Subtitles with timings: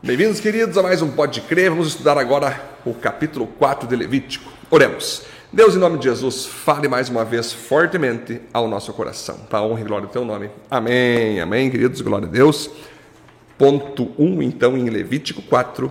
[0.00, 1.70] Bem-vindos, queridos, a mais um Pode Crer.
[1.70, 4.48] Vamos estudar agora o capítulo 4 de Levítico.
[4.70, 5.22] Oremos.
[5.52, 9.38] Deus, em nome de Jesus, fale mais uma vez fortemente ao nosso coração.
[9.50, 10.50] Para a honra e glória do teu nome.
[10.70, 12.70] Amém, amém, queridos, glória a Deus.
[13.58, 15.90] Ponto 1, então, em Levítico 4.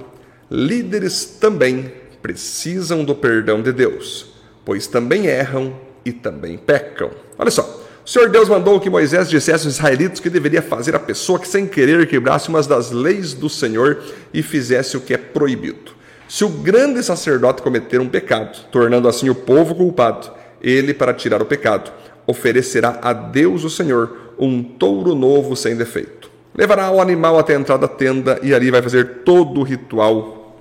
[0.50, 4.34] Líderes também precisam do perdão de Deus,
[4.64, 7.12] pois também erram e também pecam.
[7.38, 7.87] Olha só.
[8.08, 11.46] O Senhor Deus mandou que Moisés dissesse aos israelitas que deveria fazer a pessoa que,
[11.46, 14.02] sem querer, quebrasse umas das leis do Senhor
[14.34, 15.92] e fizesse o que é proibido.
[16.26, 20.32] Se o grande sacerdote cometer um pecado, tornando assim o povo culpado,
[20.62, 21.92] ele, para tirar o pecado,
[22.26, 26.32] oferecerá a Deus o Senhor um touro novo sem defeito.
[26.56, 30.56] Levará o animal até a entrada da tenda e ali vai fazer todo o ritual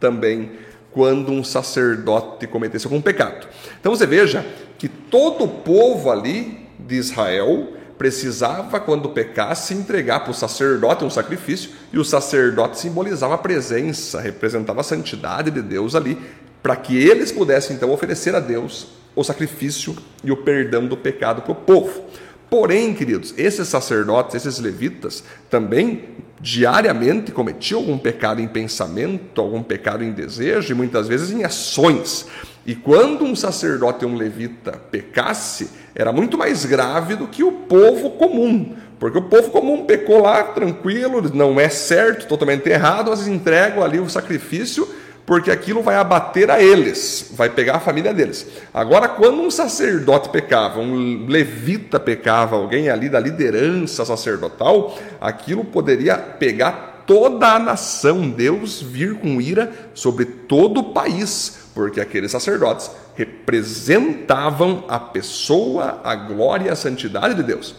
[0.00, 0.52] também
[0.92, 3.46] quando um sacerdote cometesse algum pecado.
[3.78, 4.46] Então você veja
[4.78, 11.10] que todo o povo ali de Israel precisava, quando pecasse, entregar para o sacerdote um
[11.10, 16.18] sacrifício, e o sacerdote simbolizava a presença, representava a santidade de Deus ali,
[16.62, 21.42] para que eles pudessem então oferecer a Deus o sacrifício e o perdão do pecado
[21.42, 22.04] para o povo.
[22.50, 26.04] Porém, queridos, esses sacerdotes, esses levitas, também
[26.40, 32.26] diariamente cometiam algum pecado em pensamento, algum pecado em desejo e muitas vezes em ações.
[32.66, 37.52] E quando um sacerdote ou um levita pecasse, era muito mais grave do que o
[37.52, 38.74] povo comum.
[38.98, 44.00] Porque o povo comum pecou lá tranquilo, não é certo, totalmente errado, mas entregam ali
[44.00, 44.88] o sacrifício
[45.30, 48.48] porque aquilo vai abater a eles, vai pegar a família deles.
[48.74, 56.18] Agora, quando um sacerdote pecava, um levita pecava, alguém ali da liderança sacerdotal, aquilo poderia
[56.18, 62.90] pegar toda a nação, Deus vir com ira sobre todo o país porque aqueles sacerdotes
[63.14, 67.76] representavam a pessoa, a glória e a santidade de Deus.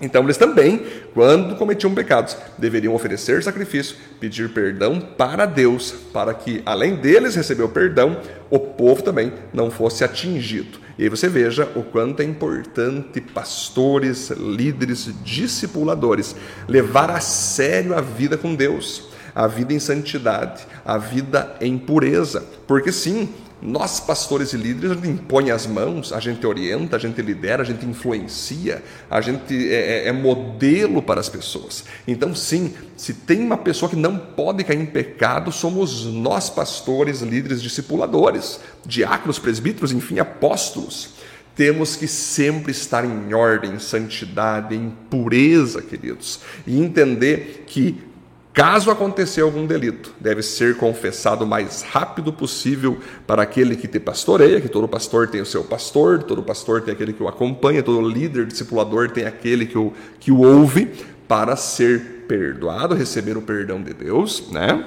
[0.00, 6.62] Então, eles também, quando cometiam pecados, deveriam oferecer sacrifício, pedir perdão para Deus, para que,
[6.64, 10.78] além deles receber o perdão, o povo também não fosse atingido.
[10.96, 16.34] E aí você veja o quanto é importante pastores, líderes, discipuladores
[16.68, 19.08] levar a sério a vida com Deus
[19.38, 22.44] a vida em santidade, a vida em pureza.
[22.66, 23.28] Porque sim,
[23.60, 27.62] nós, pastores e líderes, a gente impõe as mãos, a gente orienta, a gente lidera,
[27.62, 31.84] a gente influencia, a gente é, é, é, modelo para as pessoas.
[32.06, 37.20] Então, sim, se tem uma pessoa que não pode cair em pecado, somos nós, pastores,
[37.20, 41.14] líderes, discipuladores, diáconos, presbíteros, enfim, apóstolos.
[41.56, 48.07] Temos que sempre estar em ordem, em santidade, em pureza, queridos, e entender que
[48.52, 54.00] Caso acontecer algum delito, deve ser confessado o mais rápido possível para aquele que te
[54.00, 57.82] pastoreia, que todo pastor tem o seu pastor, todo pastor tem aquele que o acompanha,
[57.82, 60.92] todo líder discipulador tem aquele que o, que o ouve,
[61.28, 64.84] para ser perdoado, receber o perdão de Deus, né?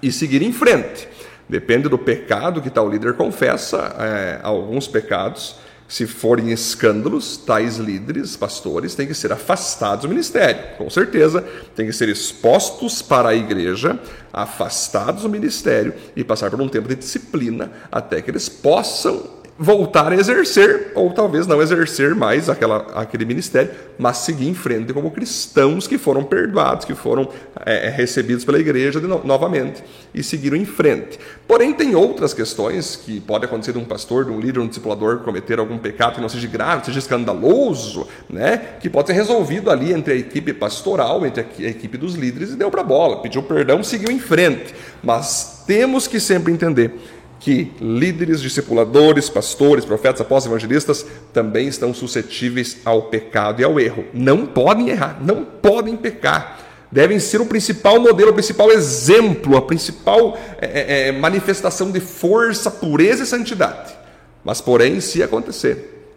[0.00, 1.08] E seguir em frente.
[1.48, 5.56] Depende do pecado que tal líder confessa, é, alguns pecados
[5.88, 10.76] se forem escândalos, tais líderes, pastores, têm que ser afastados do ministério.
[10.76, 13.98] Com certeza, têm que ser expostos para a igreja,
[14.32, 20.12] afastados do ministério e passar por um tempo de disciplina até que eles possam voltar
[20.12, 25.10] a exercer, ou talvez não exercer mais aquela, aquele ministério, mas seguir em frente como
[25.10, 27.28] cristãos que foram perdoados, que foram
[27.64, 29.82] é, é recebidos pela igreja no, novamente
[30.14, 31.18] e seguiram em frente.
[31.48, 35.18] Porém, tem outras questões que pode acontecer de um pastor, de um líder, um discipulador
[35.20, 38.58] cometer algum pecado que não seja grave, seja escandaloso, né?
[38.80, 42.56] que pode ser resolvido ali entre a equipe pastoral, entre a equipe dos líderes e
[42.56, 44.74] deu para bola, pediu perdão, seguiu em frente.
[45.02, 46.94] Mas temos que sempre entender
[47.38, 54.04] que líderes, discipuladores, pastores, profetas, apóstolos, evangelistas também estão suscetíveis ao pecado e ao erro.
[54.12, 56.60] Não podem errar, não podem pecar.
[56.90, 62.00] Devem ser o principal modelo, o principal exemplo, a principal é, é, é manifestação de
[62.00, 63.94] força, pureza e santidade.
[64.44, 66.10] Mas, porém, se acontecer,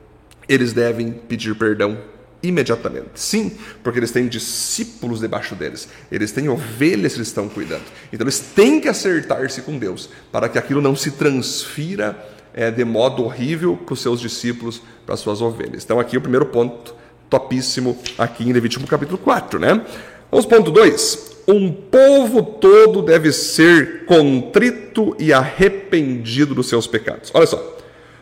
[0.47, 1.97] eles devem pedir perdão
[2.41, 3.09] imediatamente.
[3.15, 3.51] Sim,
[3.83, 7.83] porque eles têm discípulos debaixo deles, eles têm ovelhas que eles estão cuidando.
[8.11, 12.17] Então eles têm que acertar-se com Deus para que aquilo não se transfira
[12.53, 15.83] é, de modo horrível para os seus discípulos, para as suas ovelhas.
[15.83, 16.95] Então aqui o primeiro ponto
[17.29, 19.85] topíssimo aqui em Levítico capítulo 4, né?
[20.31, 21.29] Vamos ponto 2.
[21.47, 27.31] Um povo todo deve ser contrito e arrependido dos seus pecados.
[27.33, 27.77] Olha só.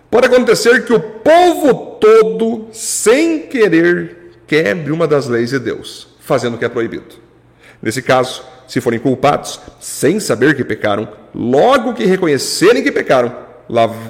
[0.10, 6.56] Pode acontecer que o povo todo, sem querer, quebre uma das leis de Deus, fazendo
[6.56, 7.16] o que é proibido.
[7.82, 13.48] Nesse caso, se forem culpados, sem saber que pecaram, logo que reconhecerem que pecaram,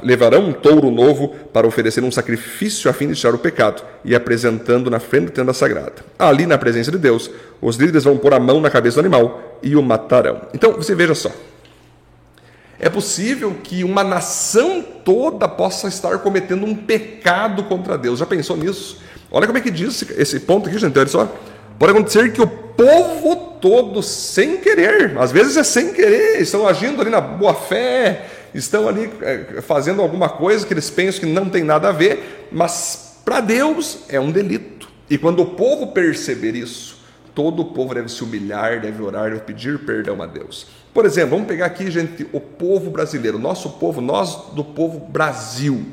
[0.04, 4.14] levarão um touro novo para oferecer um sacrifício a fim de tirar o pecado e
[4.14, 5.96] apresentando na frente da tenda sagrada.
[6.18, 7.30] Ali, na presença de Deus,
[7.60, 10.42] os líderes vão pôr a mão na cabeça do animal e o matarão.
[10.54, 11.32] Então, você veja só.
[12.80, 18.20] É possível que uma nação toda possa estar cometendo um pecado contra Deus.
[18.20, 19.00] Já pensou nisso?
[19.32, 20.98] Olha como é que diz esse ponto aqui, gente.
[20.98, 21.32] Olha só.
[21.80, 27.02] Pode acontecer que o povo todo, sem querer, às vezes é sem querer, estão agindo
[27.02, 31.50] ali na boa fé, estão ali é, fazendo alguma coisa que eles pensam que não
[31.50, 34.88] tem nada a ver, mas para Deus é um delito.
[35.10, 36.97] E quando o povo perceber isso,
[37.38, 40.66] todo o povo deve se humilhar, deve orar, deve pedir perdão a Deus.
[40.92, 45.86] Por exemplo, vamos pegar aqui, gente, o povo brasileiro, nosso povo, nós do povo Brasil.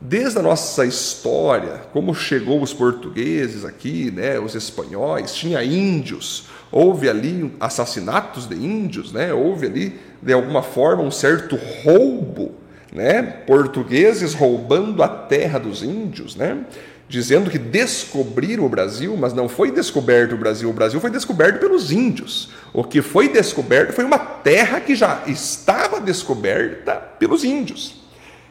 [0.00, 7.10] Desde a nossa história, como chegou os portugueses aqui, né, os espanhóis, tinha índios, houve
[7.10, 12.52] ali assassinatos de índios, né, houve ali, de alguma forma, um certo roubo,
[12.90, 16.64] né, portugueses roubando a terra dos índios, né,
[17.08, 21.60] dizendo que descobriram o Brasil, mas não foi descoberto o Brasil, o Brasil foi descoberto
[21.60, 22.50] pelos índios.
[22.72, 27.96] O que foi descoberto foi uma terra que já estava descoberta pelos índios.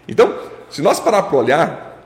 [0.08, 0.38] Então,
[0.70, 2.04] se nós parar para olhar,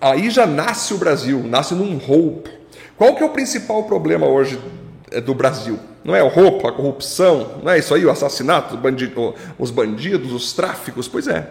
[0.00, 2.48] aí já nasce o Brasil, nasce num roubo.
[2.96, 4.58] Qual que é o principal problema hoje
[5.10, 5.78] é, do Brasil?
[6.02, 8.78] Não é o roubo, a corrupção, não é isso aí, o assassinato,
[9.58, 11.06] os bandidos, os tráficos?
[11.06, 11.50] Pois é.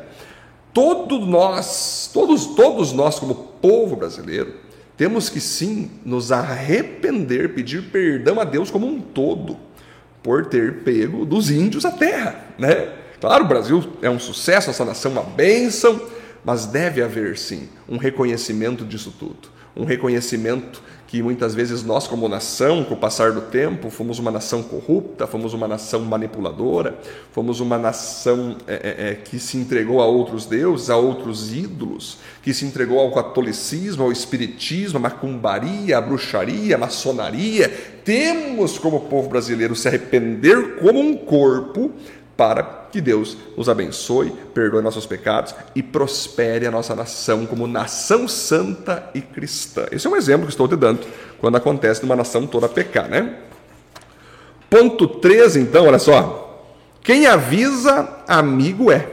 [0.73, 4.53] Todos nós, todos, todos nós como povo brasileiro,
[4.95, 9.57] temos que sim nos arrepender, pedir perdão a Deus como um todo,
[10.21, 12.93] por ter pego dos índios a terra, né?
[13.19, 16.01] Claro, o Brasil é um sucesso, essa nação é uma bênção,
[16.43, 19.49] mas deve haver sim um reconhecimento disso tudo.
[19.75, 24.29] Um reconhecimento que muitas vezes nós, como nação, com o passar do tempo, fomos uma
[24.29, 26.99] nação corrupta, fomos uma nação manipuladora,
[27.31, 32.19] fomos uma nação é, é, é, que se entregou a outros deuses, a outros ídolos,
[32.43, 37.69] que se entregou ao catolicismo, ao espiritismo, à macumbaria, à bruxaria, à maçonaria.
[38.05, 41.91] Temos, como povo brasileiro, se arrepender como um corpo
[42.39, 48.29] para que Deus nos abençoe, perdoe nossos pecados e prospere a nossa nação como nação
[48.29, 49.85] santa e cristã.
[49.91, 51.05] Esse é um exemplo que estou te dando
[51.41, 53.39] quando acontece numa nação toda pecar, né?
[54.69, 56.63] Ponto 13, então, olha só.
[57.03, 59.05] Quem avisa, amigo é.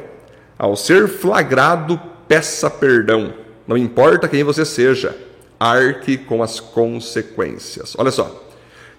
[0.56, 3.34] Ao ser flagrado, peça perdão.
[3.66, 5.16] Não importa quem você seja,
[5.58, 7.96] arque com as consequências.
[7.98, 8.45] Olha só.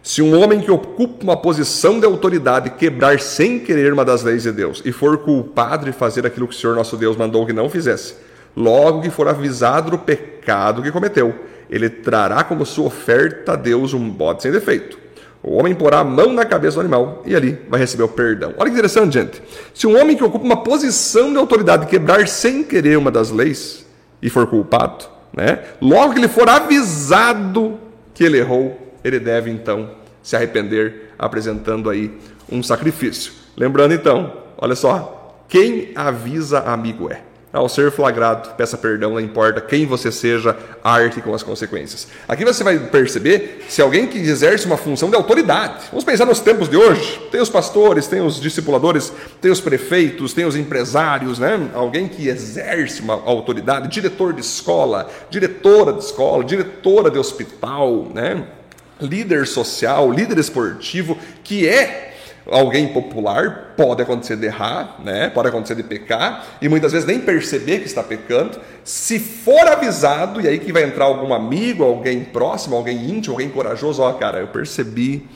[0.07, 4.43] Se um homem que ocupa uma posição de autoridade quebrar sem querer uma das leis
[4.43, 7.51] de Deus e for culpado de fazer aquilo que o Senhor nosso Deus mandou que
[7.51, 8.13] não fizesse,
[8.55, 11.35] logo que for avisado do pecado que cometeu,
[11.69, 14.97] ele trará como sua oferta a Deus um bode sem defeito.
[15.43, 18.53] O homem porá a mão na cabeça do animal e ali vai receber o perdão.
[18.57, 19.43] Olha que interessante, gente.
[19.73, 23.85] Se um homem que ocupa uma posição de autoridade quebrar sem querer uma das leis
[24.21, 25.03] e for culpado,
[25.35, 27.77] né, logo que ele for avisado
[28.13, 29.91] que ele errou, ele deve então
[30.21, 32.11] se arrepender, apresentando aí
[32.51, 33.33] um sacrifício.
[33.55, 37.21] Lembrando então, olha só, quem avisa amigo é.
[37.53, 42.07] Ao ser flagrado, peça perdão, não importa quem você seja, arte com as consequências.
[42.27, 45.85] Aqui você vai perceber se alguém que exerce uma função de autoridade.
[45.89, 47.19] Vamos pensar nos tempos de hoje.
[47.31, 51.69] Tem os pastores, tem os discipuladores, tem os prefeitos, tem os empresários, né?
[51.73, 58.45] Alguém que exerce uma autoridade, diretor de escola, diretora de escola, diretora de hospital, né?
[59.01, 62.07] Líder social, líder esportivo, que é
[62.49, 65.29] alguém popular, pode acontecer de errar, né?
[65.29, 68.59] pode acontecer de pecar, e muitas vezes nem perceber que está pecando.
[68.83, 73.49] Se for avisado, e aí que vai entrar algum amigo, alguém próximo, alguém íntimo, alguém
[73.49, 75.27] corajoso, ó, cara, eu percebi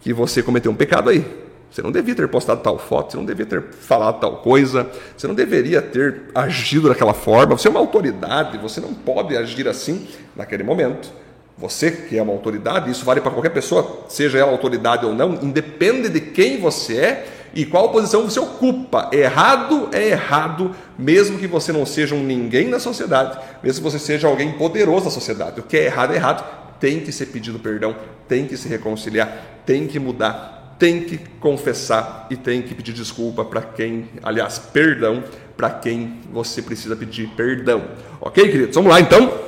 [0.00, 1.24] que você cometeu um pecado aí.
[1.70, 5.26] Você não devia ter postado tal foto, você não devia ter falado tal coisa, você
[5.26, 7.56] não deveria ter agido daquela forma.
[7.56, 10.06] Você é uma autoridade, você não pode agir assim
[10.36, 11.10] naquele momento.
[11.56, 15.34] Você que é uma autoridade, isso vale para qualquer pessoa, seja ela autoridade ou não,
[15.42, 19.10] independe de quem você é e qual posição você ocupa.
[19.12, 23.98] Errado é errado, mesmo que você não seja um ninguém na sociedade, mesmo que você
[23.98, 25.60] seja alguém poderoso na sociedade.
[25.60, 26.44] O que é errado é errado,
[26.80, 27.94] tem que ser pedido perdão,
[28.26, 33.44] tem que se reconciliar, tem que mudar, tem que confessar e tem que pedir desculpa
[33.44, 35.22] para quem, aliás, perdão
[35.56, 37.84] para quem você precisa pedir perdão.
[38.20, 38.74] Ok, queridos?
[38.74, 39.41] Vamos lá então.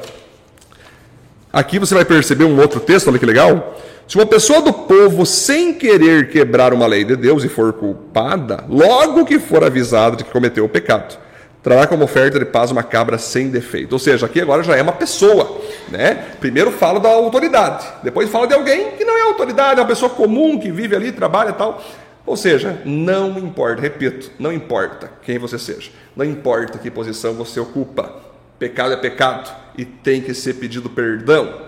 [1.55, 3.79] Aqui você vai perceber um outro texto, olha que legal.
[4.09, 8.65] Se uma pessoa do povo, sem querer quebrar uma lei de Deus e for culpada,
[8.69, 11.17] logo que for avisada de que cometeu o pecado,
[11.63, 13.93] trará como oferta de paz uma cabra sem defeito.
[13.93, 15.61] Ou seja, aqui agora já é uma pessoa.
[15.89, 16.25] Né?
[16.41, 20.11] Primeiro fala da autoridade, depois fala de alguém que não é autoridade, é uma pessoa
[20.11, 21.81] comum que vive ali, trabalha e tal.
[22.27, 27.61] Ou seja, não importa, repito, não importa quem você seja, não importa que posição você
[27.61, 28.25] ocupa,
[28.59, 31.63] Pecado é pecado e tem que ser pedido perdão.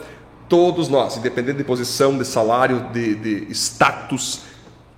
[0.49, 4.43] Todos nós, independente de posição, de salário, de, de status,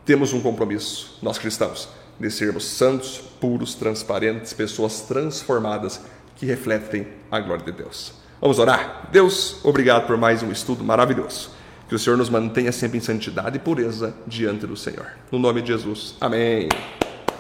[0.05, 1.89] temos um compromisso, nós cristãos,
[2.19, 6.01] de sermos santos, puros, transparentes, pessoas transformadas
[6.37, 8.13] que refletem a glória de Deus.
[8.41, 9.09] Vamos orar?
[9.11, 11.51] Deus, obrigado por mais um estudo maravilhoso.
[11.89, 15.07] Que o Senhor nos mantenha sempre em santidade e pureza diante do Senhor.
[15.33, 16.15] No nome de Jesus.
[16.21, 16.69] Amém.